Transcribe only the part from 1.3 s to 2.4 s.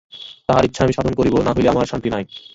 নহিলে আমার শান্তি নাই।